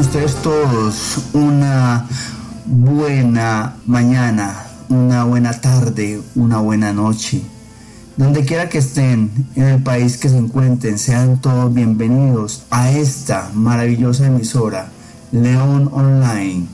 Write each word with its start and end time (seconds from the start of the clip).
ustedes 0.00 0.34
todos 0.36 1.18
una 1.34 2.06
buena 2.64 3.76
mañana, 3.86 4.64
una 4.88 5.24
buena 5.24 5.60
tarde, 5.60 6.22
una 6.34 6.58
buena 6.58 6.94
noche. 6.94 7.42
Donde 8.16 8.46
quiera 8.46 8.70
que 8.70 8.78
estén, 8.78 9.30
en 9.56 9.64
el 9.64 9.82
país 9.82 10.16
que 10.16 10.30
se 10.30 10.38
encuentren, 10.38 10.98
sean 10.98 11.38
todos 11.42 11.74
bienvenidos 11.74 12.62
a 12.70 12.90
esta 12.90 13.50
maravillosa 13.52 14.26
emisora, 14.26 14.88
León 15.32 15.90
Online, 15.92 16.66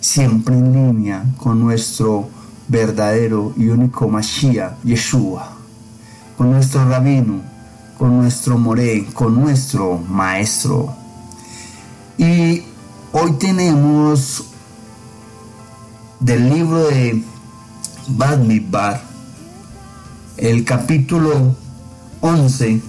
siempre 0.00 0.56
en 0.56 0.72
línea 0.72 1.24
con 1.36 1.60
nuestro 1.60 2.30
verdadero 2.68 3.52
y 3.58 3.68
único 3.68 4.08
Mashiach, 4.08 4.82
Yeshua, 4.84 5.52
con 6.38 6.50
nuestro 6.50 6.88
rabino, 6.88 7.42
con 7.98 8.16
nuestro 8.16 8.56
moré, 8.56 9.06
con 9.12 9.38
nuestro 9.38 9.98
maestro. 9.98 10.99
Hoy 13.12 13.32
tenemos 13.40 14.44
del 16.20 16.48
libro 16.48 16.86
de 16.86 17.24
Badmidbar, 18.06 19.02
el 20.36 20.64
capítulo 20.64 21.56
11, 22.20 22.80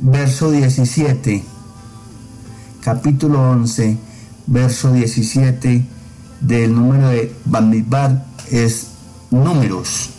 verso 0.00 0.50
17. 0.50 1.44
Capítulo 2.80 3.50
11, 3.52 3.98
verso 4.48 4.92
17 4.92 5.86
del 6.40 6.74
número 6.74 7.10
de 7.10 7.32
Badmidbar 7.44 8.26
es 8.50 8.88
Números, 9.30 10.10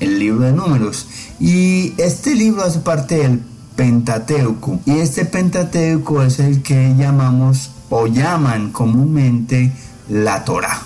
el 0.00 0.18
libro 0.18 0.46
de 0.46 0.52
Números. 0.52 1.06
Y 1.38 1.92
este 1.98 2.34
libro 2.34 2.62
hace 2.62 2.78
parte 2.78 3.16
del 3.16 3.42
Pentateuco. 3.76 4.80
Y 4.86 4.92
este 5.00 5.26
Pentateuco 5.26 6.22
es 6.22 6.38
el 6.38 6.62
que 6.62 6.94
llamamos 6.96 7.72
o 7.90 8.06
llaman 8.06 8.70
comúnmente 8.72 9.72
la 10.08 10.44
Torah. 10.44 10.80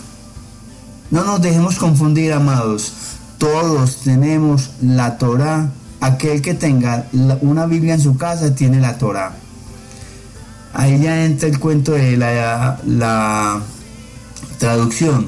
No 1.11 1.25
nos 1.25 1.42
dejemos 1.42 1.77
confundir, 1.77 2.33
amados. 2.33 2.92
Todos 3.39 4.03
tenemos 4.03 4.70
la 4.81 5.19
Torah. 5.19 5.70
Aquel 6.00 6.42
que 6.42 6.55
tenga 6.55 7.06
una 7.42 7.67
Biblia 7.67 7.95
en 7.95 8.00
su 8.00 8.17
casa 8.17 8.55
tiene 8.55 8.80
la 8.80 8.98
Torah. 8.98 9.33
Ahí 10.75 11.00
ya 11.00 11.25
entra 11.25 11.48
el 11.48 11.58
cuento 11.58 11.92
de 11.92 12.17
la, 12.17 12.80
la 12.86 13.61
traducción. 14.58 15.27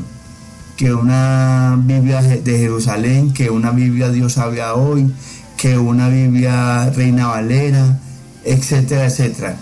Que 0.76 0.92
una 0.92 1.76
Biblia 1.78 2.22
de 2.22 2.58
Jerusalén, 2.58 3.32
que 3.32 3.50
una 3.50 3.70
Biblia 3.70 4.08
Dios 4.08 4.38
habla 4.38 4.74
hoy, 4.74 5.12
que 5.56 5.78
una 5.78 6.08
Biblia 6.08 6.90
Reina 6.90 7.28
Valera, 7.28 8.00
etcétera, 8.44 9.06
etcétera. 9.06 9.56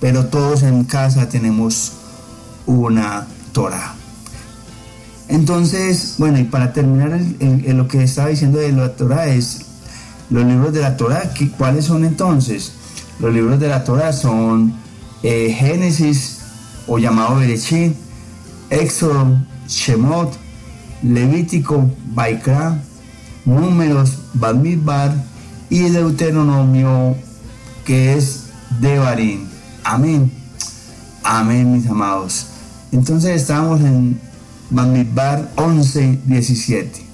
Pero 0.00 0.26
todos 0.26 0.62
en 0.62 0.84
casa 0.84 1.28
tenemos 1.28 1.92
una 2.66 3.26
Torah. 3.52 3.94
Entonces, 5.28 6.14
bueno, 6.18 6.38
y 6.38 6.44
para 6.44 6.72
terminar 6.72 7.20
lo 7.40 7.88
que 7.88 8.02
estaba 8.02 8.28
diciendo 8.28 8.58
de 8.58 8.72
la 8.72 8.94
Torah 8.94 9.26
es 9.26 9.66
los 10.30 10.44
libros 10.44 10.72
de 10.72 10.80
la 10.80 10.96
Torah, 10.96 11.30
¿cuáles 11.56 11.86
son 11.86 12.04
entonces? 12.04 12.72
Los 13.18 13.32
libros 13.32 13.58
de 13.58 13.68
la 13.68 13.84
Torah 13.84 14.12
son 14.12 14.74
eh, 15.22 15.54
Génesis 15.58 16.38
o 16.86 16.98
llamado 16.98 17.36
Berechit, 17.36 17.94
Éxodo, 18.70 19.38
Shemot, 19.66 20.36
Levítico, 21.02 21.90
Baikra, 22.14 22.82
Números, 23.44 24.18
Bamidbar 24.34 25.14
y 25.70 25.88
Deuteronomio 25.88 27.16
que 27.84 28.14
es 28.14 28.44
Devarim. 28.80 29.46
Amén. 29.88 30.30
Amén, 31.24 31.72
mis 31.72 31.86
amados. 31.86 32.48
Entonces 32.92 33.40
estamos 33.40 33.80
en 33.80 34.20
Bamidbar 34.68 35.50
11, 35.56 36.20
17. 36.26 37.06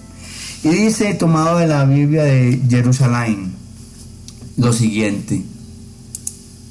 Y 0.65 0.69
dice, 0.71 1.15
tomado 1.15 1.59
de 1.59 1.69
la 1.69 1.85
Biblia 1.85 2.25
de 2.25 2.61
Jerusalén, 2.69 3.55
lo 4.57 4.73
siguiente. 4.73 5.45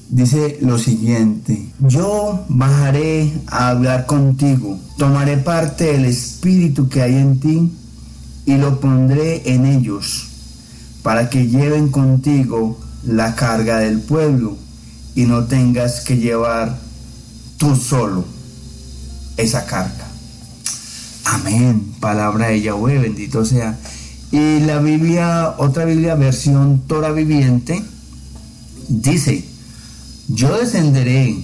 Dice 0.09 0.57
lo 0.59 0.77
siguiente, 0.77 1.69
yo 1.79 2.43
bajaré 2.49 3.31
a 3.47 3.69
hablar 3.69 4.05
contigo, 4.05 4.77
tomaré 4.97 5.37
parte 5.37 5.85
del 5.85 6.03
espíritu 6.03 6.89
que 6.89 7.01
hay 7.01 7.15
en 7.15 7.39
ti 7.39 7.71
y 8.45 8.57
lo 8.57 8.81
pondré 8.81 9.53
en 9.53 9.65
ellos, 9.65 10.27
para 11.01 11.29
que 11.29 11.47
lleven 11.47 11.87
contigo 11.87 12.77
la 13.05 13.35
carga 13.35 13.77
del 13.77 14.01
pueblo 14.01 14.57
y 15.15 15.25
no 15.25 15.45
tengas 15.45 16.01
que 16.01 16.17
llevar 16.17 16.77
tú 17.57 17.75
solo 17.75 18.25
esa 19.37 19.65
carga. 19.65 20.07
Amén, 21.25 21.93
palabra 21.99 22.47
de 22.47 22.61
Yahweh, 22.61 22.99
bendito 22.99 23.45
sea. 23.45 23.77
Y 24.31 24.59
la 24.61 24.79
Biblia, 24.79 25.55
otra 25.57 25.85
Biblia, 25.85 26.15
versión 26.15 26.83
Torah 26.87 27.11
viviente, 27.11 27.83
dice, 28.89 29.45
yo 30.27 30.57
descenderé 30.57 31.37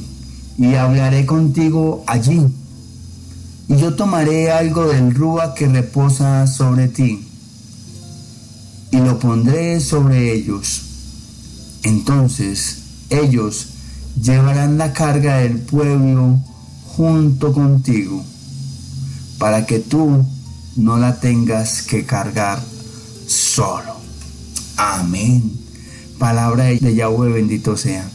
y 0.58 0.75
hablaré 0.75 1.25
contigo 1.25 2.03
allí, 2.08 2.41
y 3.68 3.78
yo 3.78 3.96
tomaré 3.96 4.52
algo 4.52 4.88
del 4.88 5.13
rúa 5.13 5.53
que 5.53 5.68
reposa 5.68 6.47
sobre 6.47 6.88
ti, 6.88 7.25
y 8.91 8.97
lo 8.97 9.19
pondré 9.19 9.79
sobre 9.79 10.34
ellos. 10.34 10.81
Entonces 11.84 12.88
ellos 13.09 13.68
llevarán 14.22 14.78
la 14.78 14.94
carga 14.94 15.38
del 15.38 15.59
pueblo 15.59 16.40
junto 16.96 17.53
contigo 17.53 18.24
para 19.38 19.66
que 19.66 19.80
tú 19.80 20.25
no 20.75 20.97
la 20.97 21.20
tengas 21.20 21.81
que 21.81 22.06
cargar 22.06 22.59
solo. 23.28 23.96
Amén. 24.78 25.52
Palabra 26.18 26.66
de 26.66 26.96
Yahweh 26.96 27.31
bendito 27.31 27.78
sea. 27.78 28.09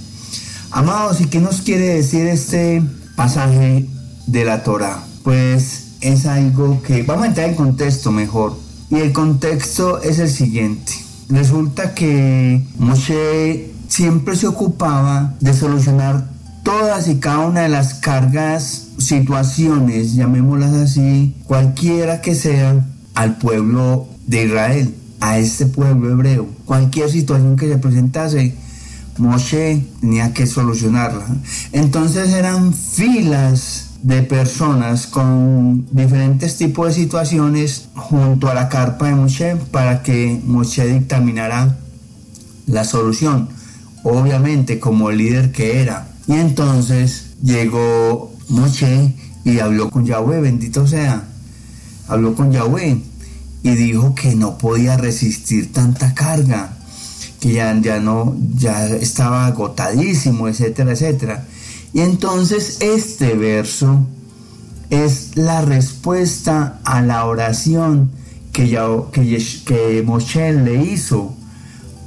Amados, 0.71 1.21
¿y 1.21 1.26
qué 1.26 1.41
nos 1.41 1.62
quiere 1.62 1.88
decir 1.94 2.26
este 2.26 2.82
pasaje 3.16 3.88
de 4.26 4.44
la 4.44 4.62
Torah? 4.62 5.05
Pues 5.22 5.84
es 6.00 6.26
algo 6.26 6.82
que 6.82 7.03
vamos 7.03 7.25
a 7.25 7.28
entrar 7.28 7.49
en 7.49 7.55
contexto 7.55 8.11
mejor. 8.11 8.59
Y 8.91 8.97
el 8.97 9.12
contexto 9.12 10.03
es 10.03 10.19
el 10.19 10.31
siguiente. 10.31 10.93
Resulta 11.28 11.94
que 11.94 12.62
Moshe 12.78 13.73
siempre 13.88 14.36
se 14.36 14.46
ocupaba 14.46 15.34
de 15.40 15.52
solucionar 15.52 16.26
todas 16.62 17.08
y 17.08 17.16
cada 17.16 17.40
una 17.40 17.60
de 17.60 17.68
las 17.68 17.94
cargas, 17.94 18.88
situaciones, 18.98 20.14
llamémoslas 20.14 20.72
así, 20.72 21.34
cualquiera 21.44 22.20
que 22.20 22.34
sea, 22.34 22.84
al 23.14 23.36
pueblo 23.36 24.08
de 24.26 24.46
Israel, 24.46 24.94
a 25.20 25.38
este 25.38 25.66
pueblo 25.66 26.10
hebreo. 26.10 26.48
Cualquier 26.64 27.10
situación 27.10 27.56
que 27.56 27.68
se 27.68 27.78
presentase, 27.78 28.54
Moshe 29.18 29.86
tenía 30.00 30.32
que 30.32 30.46
solucionarla. 30.46 31.26
Entonces 31.72 32.32
eran 32.32 32.72
filas 32.72 33.90
de 34.02 34.22
personas 34.22 35.06
con 35.06 35.86
diferentes 35.92 36.56
tipos 36.56 36.88
de 36.88 36.94
situaciones 36.94 37.88
junto 37.94 38.48
a 38.48 38.54
la 38.54 38.68
carpa 38.68 39.06
de 39.06 39.14
Moshe 39.14 39.56
para 39.70 40.02
que 40.02 40.40
Moshe 40.44 40.86
dictaminara 40.86 41.78
la 42.66 42.84
solución. 42.84 43.48
Obviamente 44.04 44.78
como 44.78 45.10
líder 45.10 45.50
que 45.50 45.81
era. 45.81 46.09
Y 46.26 46.34
entonces 46.34 47.34
llegó 47.42 48.32
Moshe 48.48 49.15
y 49.44 49.59
habló 49.59 49.91
con 49.91 50.06
Yahweh, 50.06 50.41
bendito 50.41 50.87
sea. 50.87 51.25
Habló 52.09 52.34
con 52.34 52.53
Yahweh 52.53 52.98
y 53.62 53.70
dijo 53.75 54.14
que 54.14 54.34
no 54.34 54.59
podía 54.59 54.97
resistir 54.97 55.73
tanta 55.73 56.14
carga, 56.14 56.76
que 57.40 57.55
ya, 57.55 57.78
ya 57.81 57.99
no, 57.99 58.37
ya 58.56 58.87
estaba 58.87 59.46
agotadísimo, 59.46 60.49
etcétera, 60.49 60.93
etcétera. 60.93 61.46
Y 61.94 62.00
entonces 62.00 62.78
este 62.81 63.34
verso 63.34 64.06
es 64.90 65.37
la 65.37 65.62
respuesta 65.62 66.81
a 66.84 67.00
la 67.00 67.25
oración 67.25 68.11
que, 68.52 68.69
que, 69.12 69.44
que 69.64 70.02
Moshe 70.05 70.52
le 70.52 70.84
hizo 70.84 71.34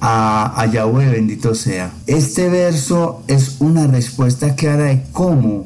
a, 0.02 0.66
Yahweh, 0.72 1.10
bendito 1.10 1.56
sea. 1.56 1.92
Este 2.06 2.50
verso 2.50 3.24
es 3.28 3.58
una 3.60 3.88
respuesta 3.88 4.56
clara 4.56 4.86
de 4.86 5.04
cómo 5.12 5.66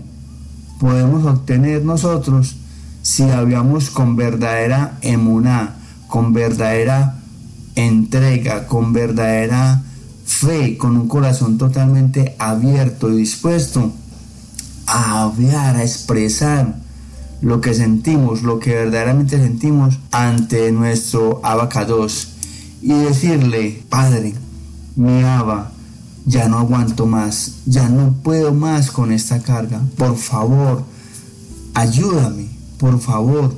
podemos 0.80 1.26
obtener 1.26 1.84
nosotros 1.84 2.56
si 3.02 3.24
hablamos 3.24 3.90
con 3.90 4.16
verdadera 4.16 4.98
emuná, 5.02 5.76
con 6.08 6.34
verdadera 6.34 7.18
entrega, 7.76 8.68
con 8.68 8.94
verdadera 8.94 9.82
fe, 10.26 10.78
con 10.78 10.98
un 10.98 11.08
corazón 11.08 11.58
totalmente 11.58 12.36
abierto 12.40 13.10
y 13.10 13.18
dispuesto 13.18 13.92
a 14.88 15.24
hablar, 15.24 15.78
a 15.78 15.84
expresar 15.84 16.76
lo 17.42 17.60
que 17.60 17.74
sentimos, 17.74 18.44
lo 18.44 18.60
que 18.60 18.76
verdaderamente 18.76 19.38
sentimos 19.38 20.00
ante 20.12 20.72
nuestro 20.72 21.42
abacados 21.44 22.31
y 22.82 22.94
decirle, 22.94 23.84
Padre, 23.90 24.34
mi 24.96 25.24
Abba, 25.24 25.72
ya 26.26 26.48
no 26.48 26.60
aguanto 26.60 27.06
más, 27.06 27.54
ya 27.66 27.90
no 27.90 28.14
puedo 28.24 28.54
más 28.54 28.92
con 28.92 29.12
esta 29.12 29.40
carga. 29.42 29.82
Por 29.98 30.18
favor, 30.18 30.84
ayúdame, 31.74 32.48
por 32.78 33.00
favor. 33.00 33.56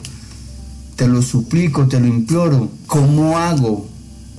Te 0.95 1.07
lo 1.07 1.21
suplico, 1.21 1.87
te 1.87 1.99
lo 1.99 2.07
imploro. 2.07 2.69
¿Cómo 2.87 3.37
hago 3.37 3.87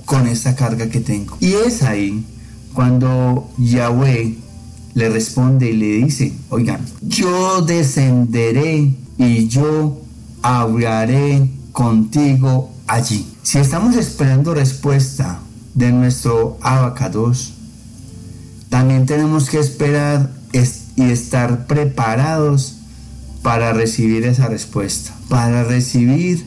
con 0.05 0.27
esta 0.27 0.55
carga 0.55 0.89
que 0.89 1.01
tengo? 1.01 1.37
Y 1.39 1.53
es 1.53 1.83
ahí 1.83 2.25
cuando 2.73 3.49
Yahweh 3.57 4.37
le 4.93 5.09
responde 5.09 5.71
y 5.71 5.73
le 5.73 6.05
dice, 6.05 6.33
oigan, 6.49 6.79
yo 7.01 7.61
descenderé 7.61 8.93
y 9.17 9.47
yo 9.47 10.01
hablaré 10.41 11.49
contigo 11.71 12.74
allí. 12.87 13.27
Si 13.43 13.57
estamos 13.57 13.95
esperando 13.95 14.53
respuesta 14.53 15.39
de 15.73 15.91
nuestro 15.91 16.57
abacados, 16.61 17.53
también 18.69 19.05
tenemos 19.05 19.49
que 19.49 19.59
esperar 19.59 20.31
y 20.95 21.03
estar 21.03 21.67
preparados 21.67 22.75
para 23.41 23.73
recibir 23.73 24.25
esa 24.25 24.47
respuesta, 24.47 25.13
para 25.29 25.63
recibir 25.63 26.45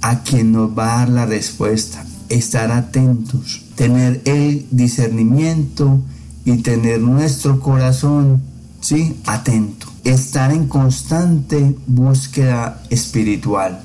a 0.00 0.22
quien 0.22 0.52
nos 0.52 0.78
va 0.78 0.94
a 0.94 0.98
dar 0.98 1.08
la 1.08 1.26
respuesta, 1.26 2.04
estar 2.28 2.70
atentos, 2.70 3.62
tener 3.74 4.20
el 4.26 4.66
discernimiento 4.70 6.02
y 6.44 6.58
tener 6.58 7.00
nuestro 7.00 7.58
corazón, 7.58 8.42
¿sí? 8.80 9.16
Atento, 9.24 9.86
estar 10.04 10.52
en 10.52 10.68
constante 10.68 11.74
búsqueda 11.86 12.82
espiritual. 12.90 13.80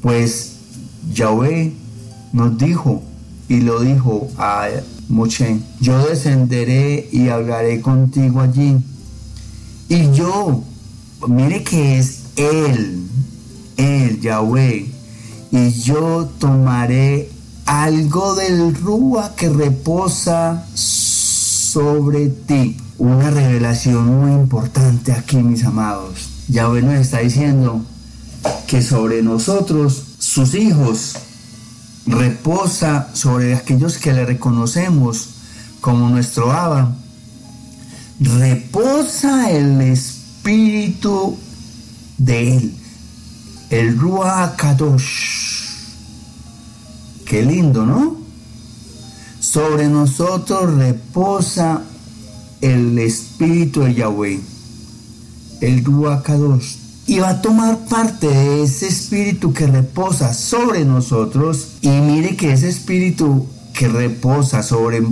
Pues 0.00 0.55
Yahweh 1.12 1.72
nos 2.32 2.58
dijo 2.58 3.02
y 3.48 3.60
lo 3.60 3.80
dijo 3.80 4.28
a 4.38 4.68
Moche, 5.08 5.60
yo 5.80 6.04
descenderé 6.06 7.08
y 7.12 7.28
hablaré 7.28 7.80
contigo 7.80 8.40
allí. 8.40 8.76
Y 9.88 10.10
yo, 10.12 10.62
mire 11.28 11.62
que 11.62 11.98
es 11.98 12.22
Él, 12.34 13.06
Él, 13.76 14.20
Yahweh, 14.20 14.86
y 15.52 15.70
yo 15.70 16.28
tomaré 16.38 17.30
algo 17.66 18.34
del 18.34 18.74
Rúa 18.74 19.34
que 19.36 19.48
reposa 19.48 20.66
sobre 20.74 22.28
ti. 22.28 22.76
Una 22.98 23.30
revelación 23.30 24.06
muy 24.06 24.32
importante 24.32 25.12
aquí, 25.12 25.36
mis 25.36 25.64
amados. 25.64 26.30
Yahweh 26.48 26.82
nos 26.82 26.94
está 26.94 27.18
diciendo 27.18 27.82
que 28.66 28.82
sobre 28.82 29.22
nosotros, 29.22 30.15
sus 30.36 30.52
hijos, 30.52 31.14
reposa 32.04 33.08
sobre 33.14 33.54
aquellos 33.54 33.96
que 33.96 34.12
le 34.12 34.26
reconocemos 34.26 35.30
como 35.80 36.10
nuestro 36.10 36.52
Abba. 36.52 36.94
Reposa 38.20 39.50
el 39.50 39.80
espíritu 39.80 41.38
de 42.18 42.54
él, 42.54 42.74
el 43.70 43.98
Ruach 43.98 44.56
Kadosh. 44.56 45.04
Qué 47.24 47.42
lindo, 47.42 47.86
¿no? 47.86 48.18
Sobre 49.40 49.88
nosotros 49.88 50.74
reposa 50.74 51.80
el 52.60 52.98
espíritu 52.98 53.84
de 53.84 53.94
Yahweh, 53.94 54.40
el 55.62 55.82
Ruach 55.82 56.20
Kadosh 56.20 56.85
y 57.06 57.20
va 57.20 57.30
a 57.30 57.42
tomar 57.42 57.78
parte 57.88 58.26
de 58.26 58.62
ese 58.62 58.88
espíritu 58.88 59.52
que 59.52 59.66
reposa 59.66 60.34
sobre 60.34 60.84
nosotros. 60.84 61.76
Y 61.80 61.88
mire 61.88 62.36
que 62.36 62.52
ese 62.52 62.68
espíritu 62.68 63.46
que 63.72 63.88
reposa 63.88 64.62
sobre, 64.62 65.02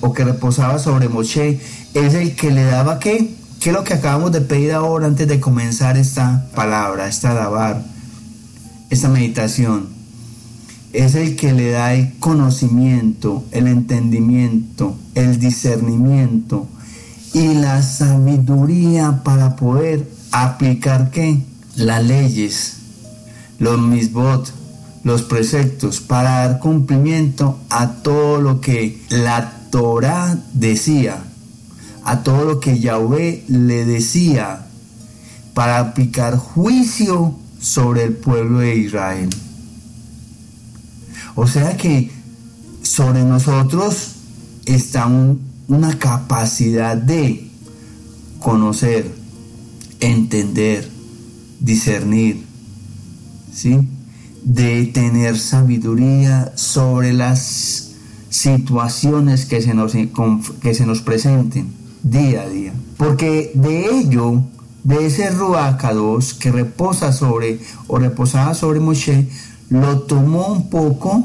o 0.00 0.12
que 0.12 0.24
reposaba 0.24 0.78
sobre 0.78 1.08
Moshe, 1.08 1.60
es 1.94 2.14
el 2.14 2.34
que 2.34 2.50
le 2.50 2.64
daba 2.64 2.98
qué? 2.98 3.34
¿Qué 3.60 3.70
es 3.70 3.74
lo 3.74 3.84
que 3.84 3.94
acabamos 3.94 4.32
de 4.32 4.40
pedir 4.40 4.72
ahora 4.72 5.06
antes 5.06 5.28
de 5.28 5.40
comenzar 5.40 5.96
esta 5.96 6.46
palabra, 6.54 7.08
esta 7.08 7.32
dabar, 7.32 7.84
esta 8.90 9.08
meditación? 9.08 9.88
Es 10.92 11.14
el 11.14 11.36
que 11.36 11.52
le 11.52 11.70
da 11.70 11.94
el 11.94 12.18
conocimiento, 12.18 13.44
el 13.52 13.68
entendimiento, 13.68 14.96
el 15.14 15.38
discernimiento 15.38 16.66
y 17.32 17.54
la 17.54 17.82
sabiduría 17.82 19.22
para 19.24 19.56
poder 19.56 20.06
aplicar 20.42 21.10
qué? 21.10 21.38
Las 21.76 22.04
leyes, 22.04 22.76
los 23.58 23.78
misbot, 23.78 24.52
los 25.04 25.22
preceptos, 25.22 26.00
para 26.00 26.46
dar 26.46 26.58
cumplimiento 26.58 27.58
a 27.70 28.02
todo 28.02 28.40
lo 28.40 28.60
que 28.60 29.00
la 29.10 29.52
Torah 29.70 30.36
decía, 30.52 31.22
a 32.04 32.22
todo 32.22 32.44
lo 32.44 32.60
que 32.60 32.78
Yahweh 32.78 33.44
le 33.48 33.84
decía, 33.84 34.66
para 35.54 35.78
aplicar 35.78 36.36
juicio 36.36 37.36
sobre 37.60 38.04
el 38.04 38.14
pueblo 38.14 38.58
de 38.58 38.76
Israel. 38.76 39.30
O 41.36 41.46
sea 41.46 41.76
que 41.76 42.10
sobre 42.82 43.24
nosotros 43.24 44.12
está 44.66 45.06
una 45.68 45.98
capacidad 45.98 46.96
de 46.96 47.50
conocer, 48.38 49.23
entender, 50.06 50.88
discernir, 51.60 52.44
¿sí? 53.52 53.88
de 54.42 54.86
tener 54.86 55.38
sabiduría 55.38 56.52
sobre 56.54 57.12
las 57.12 57.92
situaciones 58.28 59.46
que 59.46 59.62
se 59.62 59.72
nos, 59.72 59.92
que 60.60 60.74
se 60.74 60.86
nos 60.86 61.00
presenten 61.00 61.72
día 62.02 62.42
a 62.42 62.48
día. 62.48 62.72
Porque 62.96 63.52
de 63.54 63.86
ello, 63.86 64.42
de 64.82 65.06
ese 65.06 65.30
Ruacados 65.30 66.34
que 66.34 66.52
reposa 66.52 67.12
sobre 67.12 67.60
o 67.86 67.98
reposaba 67.98 68.54
sobre 68.54 68.80
Moshe, 68.80 69.28
lo 69.70 70.00
tomó 70.02 70.48
un 70.48 70.68
poco 70.68 71.24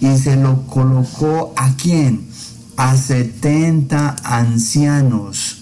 y 0.00 0.16
se 0.18 0.36
lo 0.36 0.66
colocó 0.66 1.54
a 1.56 1.74
quién? 1.76 2.28
A 2.76 2.96
70 2.96 4.16
ancianos 4.22 5.58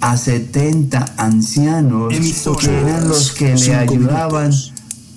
a 0.00 0.16
70 0.16 1.14
ancianos 1.16 2.14
que 2.58 2.70
eran 2.70 3.08
los 3.08 3.32
que 3.32 3.54
le 3.54 3.74
ayudaban 3.74 4.52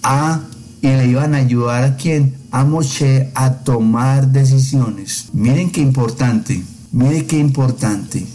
a 0.03 0.41
y 0.81 0.87
le 0.87 1.07
iban 1.07 1.33
a 1.33 1.37
ayudar 1.37 1.83
a 1.83 1.95
quién? 1.95 2.35
A 2.51 2.65
Moshe 2.65 3.31
a 3.35 3.53
tomar 3.63 4.27
decisiones. 4.27 5.29
Miren 5.31 5.71
qué 5.71 5.79
importante, 5.79 6.61
miren 6.91 7.25
qué 7.25 7.39
importante. 7.39 8.25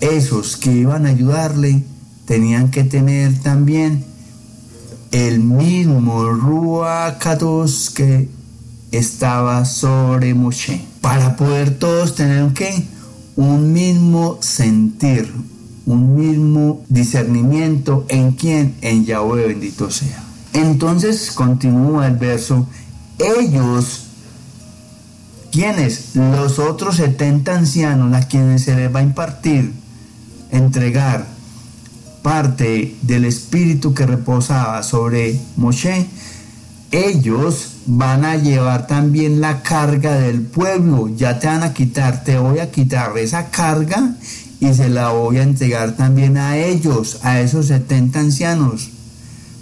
Esos 0.00 0.56
que 0.58 0.72
iban 0.72 1.06
a 1.06 1.08
ayudarle 1.08 1.82
tenían 2.26 2.70
que 2.70 2.84
tener 2.84 3.38
también 3.40 4.04
el 5.10 5.40
mismo 5.40 6.28
Ruacados 6.28 7.90
que 7.90 8.28
estaba 8.92 9.64
sobre 9.64 10.34
Moshe. 10.34 10.84
Para 11.00 11.36
poder 11.36 11.78
todos 11.78 12.14
tener 12.14 12.52
¿qué? 12.52 12.84
un 13.36 13.72
mismo 13.72 14.38
sentir, 14.42 15.32
un 15.90 16.14
mismo 16.14 16.82
discernimiento 16.88 18.04
en 18.08 18.32
quién, 18.32 18.76
en 18.80 19.04
Yahweh 19.04 19.48
bendito 19.48 19.90
sea. 19.90 20.22
Entonces 20.52 21.32
continúa 21.32 22.06
el 22.06 22.16
verso, 22.16 22.66
ellos, 23.18 24.04
quienes, 25.50 26.14
los 26.14 26.58
otros 26.60 26.96
70 26.96 27.56
ancianos 27.56 28.14
a 28.14 28.26
quienes 28.28 28.62
se 28.62 28.76
les 28.76 28.94
va 28.94 29.00
a 29.00 29.02
impartir, 29.02 29.72
entregar 30.52 31.26
parte 32.22 32.96
del 33.02 33.24
espíritu 33.24 33.92
que 33.92 34.06
reposaba 34.06 34.82
sobre 34.84 35.40
Moshe, 35.56 36.06
ellos 36.92 37.74
van 37.86 38.24
a 38.24 38.36
llevar 38.36 38.86
también 38.86 39.40
la 39.40 39.62
carga 39.62 40.14
del 40.18 40.42
pueblo. 40.42 41.08
Ya 41.08 41.38
te 41.38 41.46
van 41.46 41.62
a 41.62 41.72
quitar, 41.72 42.24
te 42.24 42.38
voy 42.38 42.58
a 42.58 42.70
quitar 42.70 43.16
esa 43.18 43.50
carga 43.50 44.14
y 44.60 44.74
se 44.74 44.90
la 44.90 45.10
voy 45.10 45.38
a 45.38 45.42
entregar 45.42 45.96
también 45.96 46.36
a 46.36 46.58
ellos, 46.58 47.18
a 47.22 47.40
esos 47.40 47.66
70 47.66 48.20
ancianos, 48.20 48.90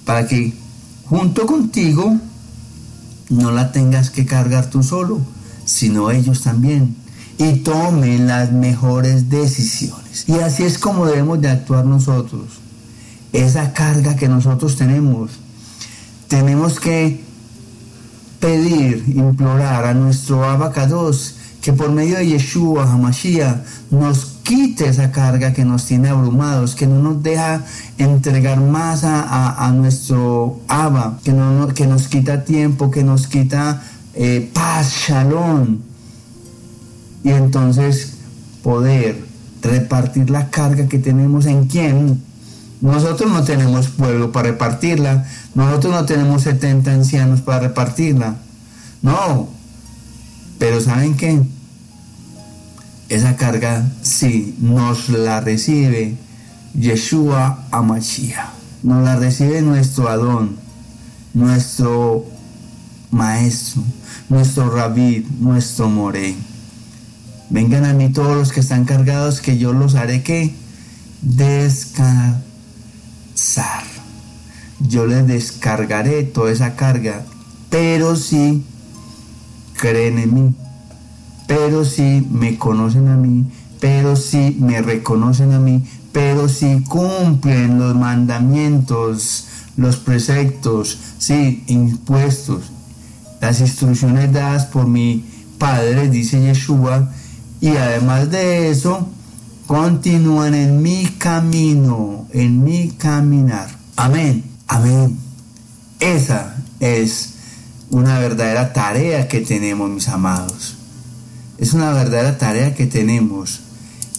para 0.04 0.26
que 0.26 0.52
junto 1.04 1.46
contigo 1.46 2.18
no 3.30 3.52
la 3.52 3.70
tengas 3.70 4.10
que 4.10 4.26
cargar 4.26 4.68
tú 4.70 4.82
solo, 4.82 5.20
sino 5.64 6.10
ellos 6.10 6.42
también, 6.42 6.96
y 7.38 7.58
tomen 7.58 8.26
las 8.26 8.52
mejores 8.52 9.30
decisiones. 9.30 10.24
Y 10.26 10.40
así 10.40 10.64
es 10.64 10.78
como 10.78 11.06
debemos 11.06 11.40
de 11.40 11.50
actuar 11.50 11.84
nosotros. 11.84 12.42
Esa 13.32 13.72
carga 13.72 14.16
que 14.16 14.28
nosotros 14.28 14.76
tenemos, 14.76 15.30
tenemos 16.26 16.80
que 16.80 17.22
pedir, 18.40 19.04
implorar 19.14 19.84
a 19.84 19.94
nuestro 19.94 20.44
abacados 20.44 21.34
que 21.60 21.72
por 21.72 21.90
medio 21.90 22.16
de 22.16 22.26
Yeshua, 22.26 22.90
Hamashiach, 22.90 23.58
nos 23.90 24.37
quite 24.48 24.88
esa 24.88 25.12
carga 25.12 25.52
que 25.52 25.66
nos 25.66 25.84
tiene 25.84 26.08
abrumados, 26.08 26.74
que 26.74 26.86
no 26.86 27.02
nos 27.02 27.22
deja 27.22 27.62
entregar 27.98 28.58
más 28.58 29.04
a, 29.04 29.70
nuestro 29.74 30.60
Abba, 30.68 31.18
que, 31.22 31.34
no, 31.34 31.68
que 31.68 31.86
nos 31.86 32.08
quita 32.08 32.44
tiempo, 32.44 32.90
que 32.90 33.04
nos 33.04 33.26
quita 33.26 33.82
eh, 34.14 34.50
paz, 34.54 34.90
shalom. 35.06 35.80
Y 37.22 37.28
entonces 37.28 38.14
poder 38.62 39.22
repartir 39.60 40.30
la 40.30 40.48
carga 40.48 40.88
que 40.88 40.98
tenemos 40.98 41.44
en 41.44 41.66
quién. 41.66 42.22
Nosotros 42.80 43.30
no 43.30 43.44
tenemos 43.44 43.88
pueblo 43.88 44.32
para 44.32 44.48
repartirla, 44.48 45.26
nosotros 45.54 45.92
no 45.92 46.06
tenemos 46.06 46.40
70 46.42 46.90
ancianos 46.90 47.42
para 47.42 47.68
repartirla. 47.68 48.36
No, 49.02 49.48
pero 50.58 50.80
¿saben 50.80 51.18
qué? 51.18 51.38
Esa 53.08 53.36
carga 53.36 53.90
sí 54.02 54.54
nos 54.60 55.08
la 55.08 55.40
recibe 55.40 56.16
Yeshua 56.78 57.64
Amashia. 57.70 58.50
Nos 58.82 59.02
la 59.02 59.16
recibe 59.16 59.62
nuestro 59.62 60.08
Adón, 60.08 60.56
nuestro 61.32 62.26
Maestro, 63.10 63.82
nuestro 64.28 64.70
Rabí, 64.70 65.26
nuestro 65.40 65.88
Moré. 65.88 66.36
Vengan 67.48 67.86
a 67.86 67.94
mí 67.94 68.10
todos 68.10 68.36
los 68.36 68.52
que 68.52 68.60
están 68.60 68.84
cargados, 68.84 69.40
que 69.40 69.56
yo 69.56 69.72
los 69.72 69.94
haré 69.94 70.22
que 70.22 70.54
descansar. 71.22 72.42
Yo 74.80 75.06
les 75.06 75.26
descargaré 75.26 76.24
toda 76.24 76.52
esa 76.52 76.76
carga, 76.76 77.24
pero 77.70 78.16
si 78.16 78.62
creen 79.78 80.18
en 80.18 80.34
mí, 80.34 80.54
pero 81.48 81.86
si 81.86 82.24
me 82.30 82.58
conocen 82.58 83.08
a 83.08 83.16
mí, 83.16 83.46
pero 83.80 84.16
si 84.16 84.56
me 84.60 84.82
reconocen 84.82 85.52
a 85.52 85.58
mí, 85.58 85.82
pero 86.12 86.46
si 86.46 86.82
cumplen 86.82 87.78
los 87.78 87.96
mandamientos, 87.96 89.46
los 89.76 89.96
preceptos, 89.96 90.98
sí, 91.16 91.64
impuestos, 91.66 92.64
las 93.40 93.60
instrucciones 93.60 94.30
dadas 94.30 94.66
por 94.66 94.86
mi 94.86 95.24
Padre, 95.56 96.10
dice 96.10 96.40
Yeshua, 96.40 97.10
y 97.62 97.68
además 97.68 98.30
de 98.30 98.70
eso, 98.70 99.08
continúan 99.66 100.54
en 100.54 100.82
mi 100.82 101.06
camino, 101.18 102.28
en 102.32 102.62
mi 102.62 102.90
caminar. 102.90 103.68
Amén, 103.96 104.44
amén. 104.66 105.16
Esa 105.98 106.56
es 106.78 107.34
una 107.90 108.18
verdadera 108.18 108.72
tarea 108.74 109.28
que 109.28 109.40
tenemos, 109.40 109.88
mis 109.88 110.08
amados. 110.08 110.77
Es 111.58 111.74
una 111.74 111.92
verdadera 111.92 112.38
tarea 112.38 112.74
que 112.74 112.86
tenemos. 112.86 113.60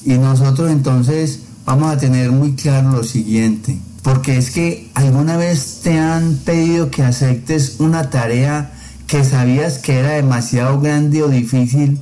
Y 0.06 0.14
nosotros 0.18 0.72
entonces 0.72 1.42
vamos 1.66 1.92
a 1.92 1.98
tener 1.98 2.32
muy 2.32 2.54
claro 2.54 2.92
lo 2.92 3.04
siguiente. 3.04 3.78
Porque 4.04 4.38
es 4.38 4.52
que 4.52 4.90
alguna 4.94 5.38
vez 5.38 5.82
te 5.84 5.98
han 6.00 6.36
pedido 6.38 6.90
que 6.90 7.04
aceptes 7.04 7.76
una 7.80 8.10
tarea 8.10 8.72
que 9.08 9.24
sabías 9.24 9.80
que 9.80 10.00
era 10.00 10.12
demasiado 10.12 10.80
grande 10.80 11.24
o 11.24 11.30
difícil 11.30 12.00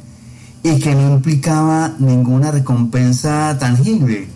y 0.64 0.80
que 0.80 0.94
no 0.94 1.14
implicaba 1.14 1.96
ninguna 2.00 2.52
recompensa 2.52 3.58
tangible. 3.60 4.28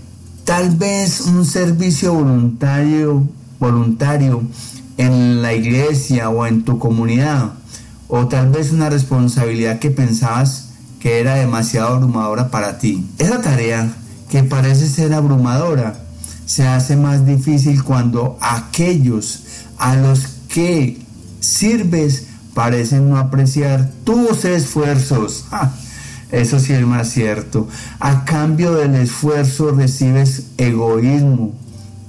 Tal 0.45 0.75
vez 0.75 1.21
un 1.21 1.45
servicio 1.45 2.13
voluntario, 2.13 3.27
voluntario 3.59 4.41
en 4.97 5.41
la 5.41 5.53
iglesia 5.53 6.29
o 6.29 6.45
en 6.45 6.63
tu 6.63 6.79
comunidad, 6.79 7.53
o 8.07 8.27
tal 8.27 8.49
vez 8.49 8.71
una 8.71 8.89
responsabilidad 8.89 9.79
que 9.79 9.91
pensabas 9.91 10.70
que 11.01 11.19
era 11.19 11.35
demasiado 11.35 11.95
abrumadora 11.95 12.49
para 12.49 12.77
ti. 12.77 13.05
Esa 13.17 13.41
tarea 13.41 13.91
que 14.29 14.43
parece 14.43 14.87
ser 14.87 15.13
abrumadora 15.13 15.99
se 16.45 16.67
hace 16.67 16.95
más 16.95 17.25
difícil 17.25 17.83
cuando 17.83 18.37
aquellos 18.39 19.43
a 19.77 19.95
los 19.95 20.19
que 20.47 21.01
sirves 21.39 22.27
parecen 22.53 23.09
no 23.09 23.17
apreciar 23.17 23.89
tus 24.03 24.45
esfuerzos. 24.45 25.45
Eso 26.31 26.59
sí 26.59 26.71
es 26.71 26.85
más 26.85 27.09
cierto. 27.09 27.67
A 27.99 28.23
cambio 28.23 28.73
del 28.75 28.95
esfuerzo 28.95 29.71
recibes 29.71 30.47
egoísmo, 30.57 31.53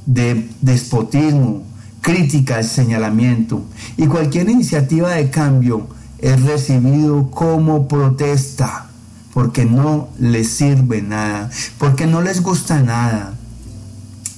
de 0.06 0.48
despotismo, 0.60 1.62
críticas, 2.02 2.66
señalamiento. 2.68 3.64
Y 3.96 4.06
cualquier 4.06 4.50
iniciativa 4.50 5.10
de 5.10 5.30
cambio 5.30 5.88
es 6.22 6.42
recibido 6.42 7.30
como 7.30 7.88
protesta, 7.88 8.86
porque 9.34 9.66
no 9.66 10.08
les 10.18 10.48
sirve 10.48 11.02
nada, 11.02 11.50
porque 11.78 12.06
no 12.06 12.22
les 12.22 12.42
gusta 12.42 12.80
nada. 12.80 13.34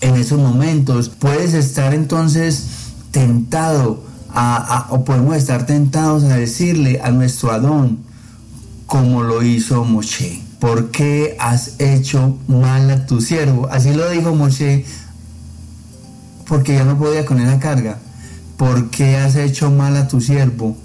En 0.00 0.17
esos 0.17 0.38
momentos 0.38 1.09
puedes 1.11 1.55
estar 1.55 1.95
entonces 1.95 2.67
tentado 3.11 4.03
o 4.91 5.05
podemos 5.05 5.37
estar 5.37 5.67
tentados 5.67 6.25
a 6.25 6.37
decirle 6.37 7.00
a 7.03 7.11
nuestro 7.11 7.53
Adón, 7.53 7.99
como 8.87 9.23
lo 9.23 9.43
hizo 9.43 9.85
Moshe. 9.85 10.43
¿Por 10.59 10.91
qué 10.91 11.37
has 11.38 11.79
hecho 11.79 12.38
mal 12.49 12.91
a 12.91 13.07
tu 13.07 13.21
siervo? 13.21 13.69
Así 13.71 13.93
lo 13.93 14.09
dijo 14.11 14.35
Moshe, 14.35 14.85
porque 16.47 16.75
ya 16.75 16.85
no 16.85 16.99
podía 16.99 17.25
con 17.26 17.41
esa 17.41 17.59
carga. 17.61 17.99
¿Por 18.57 18.91
qué 18.91 19.17
has 19.17 19.37
hecho 19.37 19.71
mal 19.71 19.97
a 19.97 20.09
tu 20.09 20.21
siervo? 20.21 20.76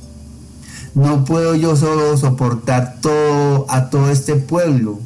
No 0.96 1.24
puedo 1.24 1.56
yo 1.56 1.76
solo 1.76 2.18
soportar 2.18 2.98
todo 3.02 3.66
a 3.70 3.90
todo 3.90 4.10
este 4.10 4.36
pueblo 4.36 5.00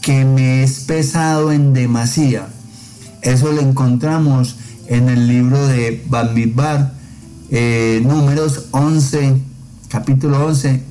que 0.00 0.24
me 0.24 0.62
es 0.62 0.80
pesado 0.80 1.52
en 1.52 1.74
demasía. 1.74 2.48
Eso 3.20 3.52
lo 3.52 3.60
encontramos 3.60 4.56
en 4.86 5.10
el 5.10 5.28
libro 5.28 5.66
de 5.66 6.02
Bamidbar, 6.08 6.94
eh, 7.50 8.00
números 8.04 8.66
11, 8.70 9.36
capítulo 9.88 10.46
11, 10.46 10.82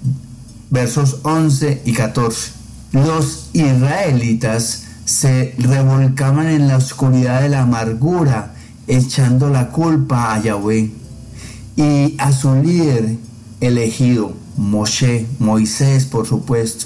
versos 0.69 1.19
11 1.24 1.81
y 1.86 1.93
14. 1.93 2.51
Los 2.91 3.50
israelitas 3.53 4.83
se 5.05 5.55
revolcaban 5.57 6.48
en 6.48 6.67
la 6.67 6.77
oscuridad 6.77 7.41
de 7.41 7.50
la 7.50 7.63
amargura, 7.63 8.53
echando 8.86 9.50
la 9.50 9.69
culpa 9.69 10.36
a 10.36 10.41
Yahweh 10.41 10.91
y 11.75 12.15
a 12.19 12.31
su 12.31 12.53
líder 12.55 13.17
elegido, 13.61 14.33
Moshe, 14.57 15.25
Moisés 15.39 16.05
por 16.05 16.27
supuesto. 16.27 16.85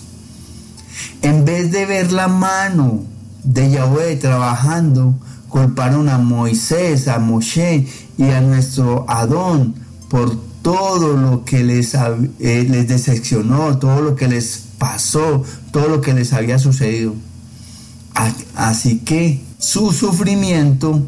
En 1.21 1.45
vez 1.45 1.71
de 1.71 1.85
ver 1.85 2.11
la 2.11 2.27
mano 2.27 3.03
de 3.43 3.71
Yahweh 3.71 4.15
trabajando, 4.17 5.15
culparon 5.49 6.09
a 6.09 6.17
Moisés, 6.17 7.07
a 7.07 7.19
Moshe 7.19 7.87
y 8.17 8.23
a 8.23 8.41
nuestro 8.41 9.05
Adón 9.07 9.75
por 10.09 10.35
todo 10.61 11.17
lo 11.17 11.43
que 11.43 11.63
les, 11.63 11.93
eh, 11.93 12.67
les 12.69 12.87
decepcionó, 12.87 13.77
todo 13.77 14.01
lo 14.01 14.15
que 14.15 14.27
les 14.27 14.63
pasó, 14.77 15.43
todo 15.71 15.89
lo 15.89 16.01
que 16.01 16.13
les 16.13 16.33
había 16.33 16.57
sucedido. 16.57 17.13
Así 18.55 18.99
que 18.99 19.41
su 19.57 19.91
sufrimiento 19.91 21.01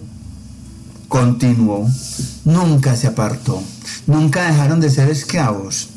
continuó, 1.16 1.90
nunca 2.44 2.98
se 2.98 3.08
apartó, 3.08 3.64
nunca 4.06 4.52
dejaron 4.52 4.82
de 4.82 4.90
ser 4.90 5.10
esclavos, 5.10 5.88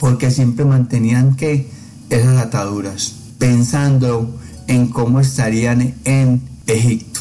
porque 0.00 0.32
siempre 0.32 0.64
mantenían 0.64 1.36
que 1.36 1.70
esas 2.10 2.38
ataduras, 2.38 3.12
pensando 3.38 4.36
en 4.66 4.88
cómo 4.88 5.20
estarían 5.20 5.94
en 6.04 6.42
Egipto. 6.66 7.20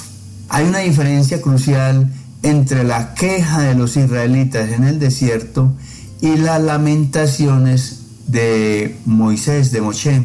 Hay 0.50 0.66
una 0.66 0.80
diferencia 0.80 1.40
crucial 1.40 2.12
entre 2.42 2.84
la 2.84 3.14
queja 3.14 3.62
de 3.62 3.76
los 3.76 3.96
israelitas 3.96 4.72
en 4.72 4.84
el 4.84 4.98
desierto 4.98 5.72
y 6.20 6.38
las 6.38 6.64
lamentaciones 6.64 8.00
de 8.26 8.98
Moisés, 9.06 9.72
de 9.72 9.82
Moshe. 9.82 10.24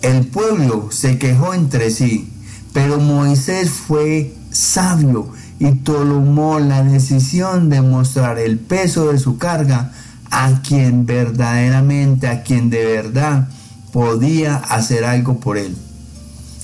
El 0.00 0.26
pueblo 0.28 0.88
se 0.90 1.18
quejó 1.18 1.52
entre 1.52 1.90
sí, 1.90 2.32
pero 2.72 2.98
Moisés 2.98 3.68
fue 3.68 4.34
sabio 4.50 5.28
y 5.58 5.72
tomó 5.72 6.58
la 6.58 6.82
decisión 6.82 7.70
de 7.70 7.82
mostrar 7.82 8.38
el 8.38 8.58
peso 8.58 9.12
de 9.12 9.18
su 9.18 9.38
carga 9.38 9.92
a 10.30 10.60
quien 10.62 11.06
verdaderamente, 11.06 12.28
a 12.28 12.42
quien 12.42 12.68
de 12.70 12.84
verdad 12.84 13.48
podía 13.92 14.56
hacer 14.56 15.04
algo 15.04 15.40
por 15.40 15.56
él. 15.56 15.74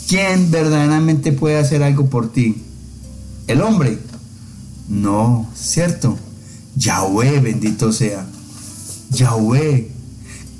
¿Quién 0.09 0.51
verdaderamente 0.51 1.33
puede 1.33 1.59
hacer 1.59 1.83
algo 1.83 2.07
por 2.07 2.33
ti? 2.33 2.63
El 3.47 3.63
hombre 3.63 3.99
no, 4.89 5.49
¿cierto? 5.55 6.19
Yahweh, 6.77 7.41
bendito 7.41 7.93
sea. 7.93 8.27
Yahweh. 9.11 9.91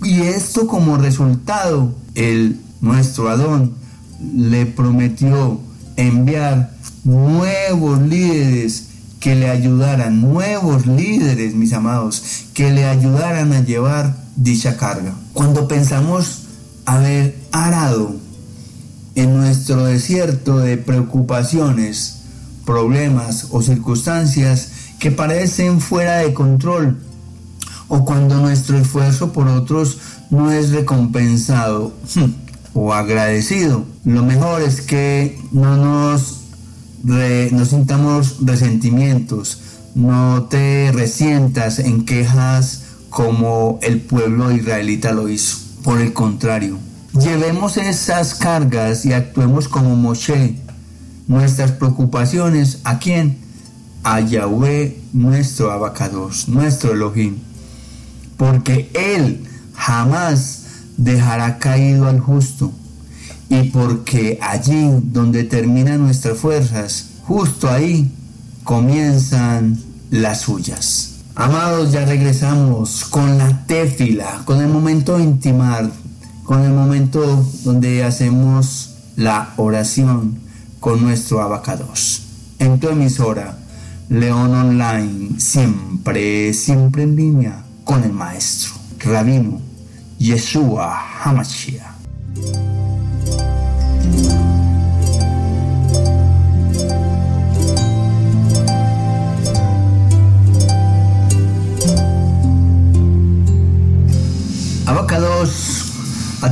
Y 0.05 0.21
esto 0.23 0.67
como 0.67 0.97
resultado, 0.97 1.95
el, 2.15 2.59
nuestro 2.81 3.29
Adón 3.29 3.75
le 4.35 4.67
prometió 4.67 5.61
enviar 5.97 6.75
nuevos 7.05 8.01
líderes 8.03 8.89
que 9.21 9.35
le 9.35 9.49
ayudaran, 9.49 10.21
nuevos 10.21 10.87
líderes, 10.87 11.55
mis 11.55 11.73
amados, 11.73 12.23
que 12.55 12.73
le 12.73 12.85
ayudaran 12.85 13.53
a 13.53 13.61
llevar 13.61 14.17
dicha 14.37 14.77
carga. 14.77 15.15
Cuando 15.33 15.69
pensamos 15.69 16.43
haber 16.87 17.39
arado 17.53 18.17
en 19.15 19.37
nuestro 19.37 19.85
desierto 19.85 20.59
de 20.59 20.77
preocupaciones, 20.77 22.23
problemas 22.65 23.49
o 23.51 23.63
circunstancias 23.63 24.69
que 24.99 25.11
parecen 25.11 25.81
fuera 25.81 26.19
de 26.19 26.33
control 26.33 26.99
o 27.89 28.05
cuando 28.05 28.37
nuestro 28.37 28.79
esfuerzo 28.79 29.33
por 29.33 29.49
otros 29.49 29.99
no 30.31 30.51
es 30.51 30.71
recompensado. 30.71 31.93
o 32.75 32.95
agradecido. 32.95 33.85
Lo 34.05 34.23
mejor 34.23 34.63
es 34.63 34.81
que 34.81 35.39
no 35.53 35.77
nos, 35.77 36.42
no 37.03 37.65
sintamos 37.65 38.37
resentimientos, 38.41 39.59
no 39.95 40.45
te 40.45 40.91
resientas 40.93 41.79
en 41.79 42.05
quejas 42.05 42.83
como 43.11 43.79
el 43.83 44.01
pueblo 44.01 44.53
israelita 44.53 45.13
lo 45.13 45.29
hizo. 45.29 45.59
Por 45.83 46.01
el 46.01 46.13
contrario, 46.13 46.79
llevemos 47.21 47.77
esas 47.77 48.35
cargas 48.35 49.05
y 49.05 49.13
actuemos 49.13 49.69
como 49.69 49.97
Moshe. 49.97 50.57
Nuestras 51.29 51.73
preocupaciones, 51.73 52.81
¿a 52.85 52.99
quién? 52.99 53.39
A 54.03 54.21
Yahweh, 54.21 55.01
nuestro 55.13 55.71
abacados, 55.71 56.49
nuestro 56.49 56.93
Elohim. 56.93 57.37
Porque 58.37 58.91
Él 58.95 59.45
jamás 59.75 60.63
dejará 60.97 61.59
caído 61.59 62.09
al 62.09 62.21
justo. 62.21 62.73
Y 63.53 63.65
porque 63.65 64.39
allí 64.41 64.89
donde 65.03 65.45
terminan 65.45 66.01
nuestras 66.01 66.39
fuerzas, 66.39 67.09
justo 67.27 67.69
ahí 67.69 68.11
comienzan 68.65 69.79
las 70.11 70.41
suyas. 70.41 71.17
Amados, 71.35 71.93
ya 71.93 72.07
regresamos 72.07 73.05
con 73.05 73.37
la 73.37 73.67
tefila, 73.67 74.41
con 74.47 74.63
el 74.63 74.69
momento 74.69 75.21
intimar, 75.21 75.91
con 76.45 76.63
el 76.63 76.73
momento 76.73 77.47
donde 77.63 78.03
hacemos 78.03 78.95
la 79.17 79.53
oración 79.59 80.39
con 80.81 81.03
nuestro 81.03 81.43
abacados. 81.43 82.23
En 82.59 82.81
tu 82.81 82.89
emisora, 82.89 83.59
León 84.09 84.55
Online, 84.55 85.39
siempre, 85.39 86.55
siempre 86.55 87.03
en 87.03 87.17
línea 87.17 87.65
con 87.85 88.03
el 88.03 88.15
Maestro, 88.15 88.73
Rabino, 88.99 89.61
Yeshua 90.19 90.99
Hamashiach. 91.23 92.72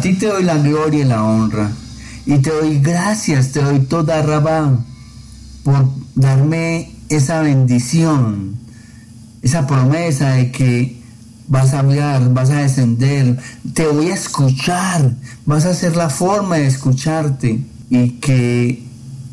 A 0.01 0.03
ti 0.03 0.15
te 0.15 0.29
doy 0.29 0.45
la 0.45 0.57
gloria 0.57 1.05
y 1.05 1.07
la 1.07 1.23
honra. 1.23 1.71
Y 2.25 2.39
te 2.39 2.49
doy 2.49 2.79
gracias, 2.79 3.53
te 3.53 3.61
doy 3.61 3.81
toda 3.81 4.23
rabá 4.23 4.79
por 5.63 5.91
darme 6.15 6.91
esa 7.11 7.43
bendición, 7.43 8.57
esa 9.43 9.67
promesa 9.67 10.31
de 10.31 10.51
que 10.53 11.03
vas 11.49 11.75
a 11.75 11.81
hablar, 11.81 12.33
vas 12.33 12.49
a 12.49 12.63
descender, 12.63 13.39
te 13.75 13.89
voy 13.89 14.09
a 14.09 14.15
escuchar, 14.15 15.17
vas 15.45 15.67
a 15.67 15.75
ser 15.75 15.95
la 15.97 16.09
forma 16.09 16.57
de 16.57 16.69
escucharte 16.69 17.63
y 17.91 18.09
que 18.13 18.83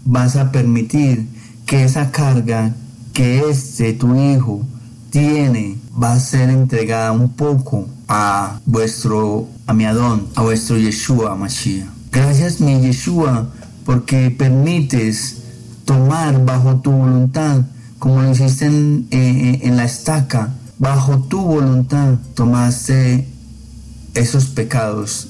vas 0.04 0.36
a 0.36 0.52
permitir 0.52 1.30
que 1.66 1.86
esa 1.86 2.12
carga 2.12 2.76
que 3.14 3.50
este 3.50 3.94
tu 3.94 4.14
hijo 4.18 4.68
tiene 5.12 5.78
va 5.98 6.12
a 6.12 6.20
ser 6.20 6.50
entregada 6.50 7.14
un 7.14 7.30
poco 7.30 7.88
a 8.10 8.60
vuestro, 8.66 9.48
a 9.68 9.74
mi 9.74 9.86
Adón, 9.86 10.28
a 10.36 10.42
vuestro 10.42 10.78
Yeshua 10.78 11.36
Mashiach. 11.36 11.88
Gracias 12.12 12.62
mi 12.62 12.80
Yeshua 12.80 13.50
porque 13.86 14.32
permites 14.32 15.38
tomar 15.86 16.44
bajo 16.46 16.78
tu 16.78 16.92
voluntad, 16.92 17.62
como 18.00 18.22
lo 18.22 18.32
hiciste 18.32 18.66
en, 18.66 19.08
en 19.12 19.76
la 19.76 19.84
estaca, 19.84 20.54
bajo 20.80 21.20
tu 21.20 21.42
voluntad 21.42 22.16
tomaste 22.34 23.28
esos 24.14 24.46
pecados 24.46 25.28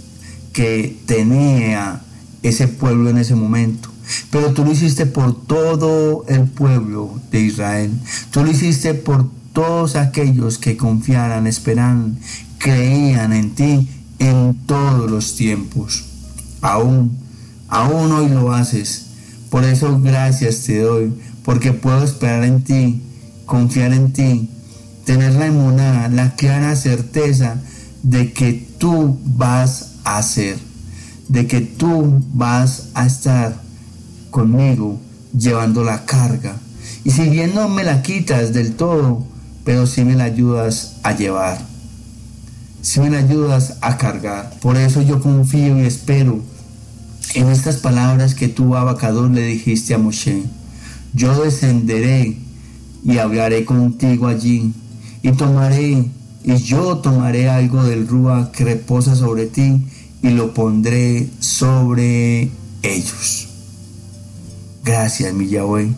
que 0.54 0.98
tenía 1.06 2.02
ese 2.44 2.68
pueblo 2.68 3.10
en 3.10 3.18
ese 3.18 3.36
momento. 3.36 3.90
Pero 4.32 4.54
tú 4.54 4.64
lo 4.64 4.72
hiciste 4.72 5.06
por 5.06 5.46
todo 5.46 6.26
el 6.28 6.44
pueblo 6.44 7.20
de 7.32 7.42
Israel. 7.42 7.92
Tú 8.32 8.44
lo 8.44 8.52
hiciste 8.52 8.94
por 8.94 9.30
todos 9.52 9.96
aquellos 9.96 10.58
que 10.58 10.78
confiaran, 10.78 11.48
esperaran, 11.48 12.18
creían 12.60 13.34
en 13.34 13.52
ti 13.56 13.90
en 14.20 14.56
todos 14.66 15.10
los 15.10 15.36
tiempos. 15.36 16.06
Aún, 16.62 17.18
aún 17.68 18.12
hoy 18.12 18.30
lo 18.30 18.54
haces. 18.54 19.06
Por 19.50 19.64
eso 19.64 20.00
gracias 20.02 20.64
te 20.64 20.80
doy, 20.80 21.14
porque 21.44 21.74
puedo 21.74 22.04
esperar 22.04 22.44
en 22.44 22.64
ti, 22.64 23.02
confiar 23.46 23.94
en 23.94 24.12
ti, 24.12 24.50
tener 25.06 25.34
la 25.36 25.48
emunada, 25.48 26.10
la 26.10 26.36
clara 26.36 26.76
certeza 26.76 27.56
de 28.04 28.34
que 28.34 28.54
tú 28.78 29.18
vas 29.24 29.94
a 30.04 30.18
hacer, 30.18 30.58
de 31.30 31.48
que 31.48 31.62
tú 31.62 32.22
vas 32.34 32.90
a 32.94 33.06
estar 33.06 33.62
conmigo 34.30 35.00
llevando 35.38 35.84
la 35.84 36.06
carga. 36.06 36.58
Y 37.04 37.12
si 37.12 37.30
bien 37.30 37.56
no 37.56 37.70
me 37.70 37.84
la 37.84 38.02
quitas 38.02 38.54
del 38.54 38.74
todo, 38.74 39.26
pero 39.64 39.88
si 39.88 40.04
me 40.04 40.16
la 40.16 40.26
ayudas 40.26 40.98
a 41.04 41.16
llevar, 41.16 41.60
si 42.82 43.00
me 43.00 43.18
ayudas 43.18 43.78
a 43.82 43.98
cargar. 43.98 44.52
Por 44.62 44.78
eso 44.78 45.02
yo 45.02 45.22
confío 45.22 45.80
y 45.80 45.86
espero 45.86 46.42
en 47.34 47.50
estas 47.50 47.78
palabras 47.78 48.36
que 48.36 48.48
tú, 48.48 48.76
Abacador, 48.76 49.30
le 49.32 49.46
dijiste 49.46 49.94
a 49.94 49.98
Moshe. 49.98 50.44
Yo 51.14 51.42
descenderé 51.42 52.38
y 53.04 53.18
hablaré 53.18 53.66
contigo 53.66 54.28
allí 54.28 54.74
y 55.22 55.32
tomaré 55.32 56.06
y 56.44 56.56
yo 56.58 56.98
tomaré 56.98 57.50
algo 57.50 57.84
del 57.84 58.08
rúa 58.08 58.52
que 58.52 58.64
reposa 58.64 59.16
sobre 59.16 59.48
ti 59.48 59.86
y 60.22 60.30
lo 60.30 60.54
pondré 60.54 61.28
sobre 61.40 62.50
ellos. 62.84 63.48
Gracias, 64.84 65.34
mi 65.34 65.50
Yahweh. 65.50 65.90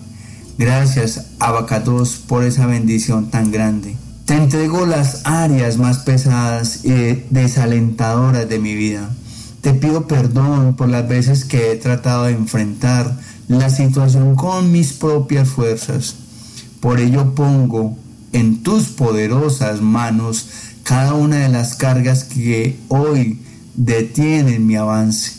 Gracias, 0.58 1.28
Abacados, 1.40 2.16
por 2.28 2.44
esa 2.44 2.66
bendición 2.66 3.30
tan 3.30 3.52
grande. 3.52 3.96
Te 4.30 4.36
entrego 4.36 4.86
las 4.86 5.22
áreas 5.24 5.78
más 5.78 5.98
pesadas 5.98 6.86
y 6.86 7.24
desalentadoras 7.32 8.48
de 8.48 8.60
mi 8.60 8.76
vida. 8.76 9.10
Te 9.62 9.74
pido 9.74 10.06
perdón 10.06 10.76
por 10.76 10.88
las 10.88 11.08
veces 11.08 11.46
que 11.46 11.72
he 11.72 11.76
tratado 11.78 12.26
de 12.26 12.34
enfrentar 12.34 13.20
la 13.48 13.72
situación 13.72 14.36
con 14.36 14.72
mis 14.72 14.94
propias 14.94 15.50
fuerzas. 15.50 16.14
Por 16.80 17.00
ello 17.00 17.34
pongo 17.34 17.98
en 18.32 18.62
tus 18.62 18.90
poderosas 18.90 19.82
manos 19.82 20.46
cada 20.84 21.16
una 21.16 21.38
de 21.38 21.50
las 21.50 21.74
cargas 21.74 22.24
que 22.24 22.78
hoy 22.88 23.42
detienen 23.74 24.68
mi 24.68 24.76
avance, 24.76 25.32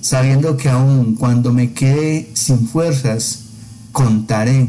sabiendo 0.00 0.56
que 0.56 0.68
aun 0.68 1.14
cuando 1.14 1.52
me 1.52 1.74
quede 1.74 2.28
sin 2.34 2.66
fuerzas, 2.66 3.38
contaré 3.92 4.66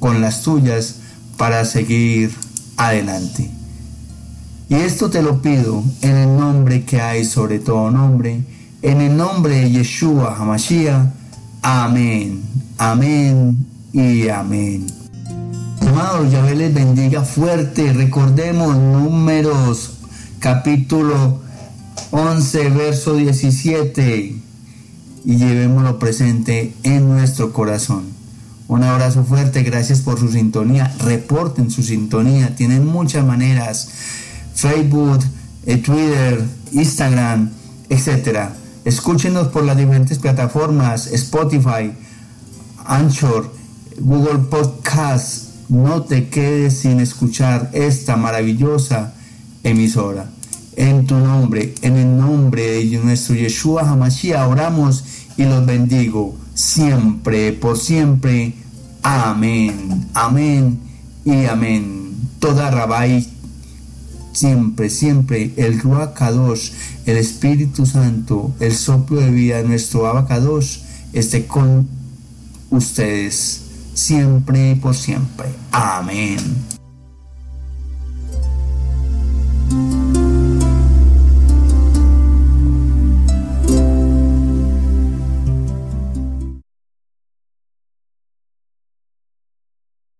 con 0.00 0.20
las 0.20 0.42
tuyas 0.42 0.96
para 1.38 1.64
seguir 1.64 2.45
adelante. 2.76 3.50
Y 4.68 4.74
esto 4.74 5.10
te 5.10 5.22
lo 5.22 5.40
pido 5.40 5.82
en 6.02 6.16
el 6.16 6.36
nombre 6.36 6.84
que 6.84 7.00
hay 7.00 7.24
sobre 7.24 7.60
todo 7.60 7.90
nombre, 7.90 8.42
en 8.82 9.00
el 9.00 9.16
nombre 9.16 9.60
de 9.60 9.70
Yeshua 9.70 10.36
Hamashiach. 10.36 11.06
Amén, 11.62 12.42
amén 12.78 13.66
y 13.92 14.28
amén. 14.28 14.86
Amados, 15.80 16.32
Yahvé 16.32 16.56
les 16.56 16.74
bendiga 16.74 17.22
fuerte. 17.22 17.92
Recordemos 17.92 18.76
números 18.76 19.92
capítulo 20.40 21.40
11, 22.10 22.70
verso 22.70 23.14
17 23.14 24.36
y 25.24 25.36
llevémoslo 25.36 25.98
presente 25.98 26.74
en 26.82 27.08
nuestro 27.08 27.52
corazón. 27.52 28.15
Un 28.68 28.82
abrazo 28.82 29.22
fuerte, 29.22 29.62
gracias 29.62 30.00
por 30.00 30.18
su 30.18 30.28
sintonía. 30.28 30.92
Reporten 30.98 31.70
su 31.70 31.82
sintonía, 31.84 32.56
tienen 32.56 32.84
muchas 32.84 33.24
maneras. 33.24 33.88
Facebook, 34.54 35.20
eh, 35.66 35.76
Twitter, 35.76 36.44
Instagram, 36.72 37.50
etc. 37.88 38.50
Escúchenos 38.84 39.48
por 39.48 39.62
las 39.62 39.76
diferentes 39.76 40.18
plataformas, 40.18 41.06
Spotify, 41.06 41.92
Anchor, 42.84 43.52
Google 44.00 44.38
Podcast. 44.50 45.44
No 45.68 46.02
te 46.02 46.28
quedes 46.28 46.78
sin 46.78 46.98
escuchar 46.98 47.70
esta 47.72 48.16
maravillosa 48.16 49.14
emisora. 49.62 50.28
En 50.74 51.06
tu 51.06 51.16
nombre, 51.16 51.72
en 51.82 51.96
el 51.96 52.16
nombre 52.16 52.84
de 52.84 52.98
nuestro 52.98 53.36
Yeshua 53.36 53.88
Hamashiach, 53.88 54.48
oramos 54.48 55.04
y 55.36 55.44
los 55.44 55.64
bendigo 55.64 56.45
siempre, 56.56 57.52
por 57.52 57.78
siempre. 57.78 58.54
Amén, 59.02 60.08
amén 60.14 60.80
y 61.24 61.44
amén. 61.44 62.16
Toda 62.40 62.70
Rabai, 62.72 63.24
siempre, 64.32 64.90
siempre, 64.90 65.52
el 65.56 65.78
Ruacados, 65.78 66.72
el 67.04 67.16
Espíritu 67.18 67.86
Santo, 67.86 68.52
el 68.58 68.74
soplo 68.74 69.20
de 69.20 69.30
vida 69.30 69.62
nuestro 69.62 70.06
Abacados, 70.06 70.82
esté 71.12 71.46
con 71.46 71.88
ustedes 72.70 73.62
siempre 73.94 74.72
y 74.72 74.74
por 74.74 74.96
siempre. 74.96 75.46
Amén. 75.70 76.75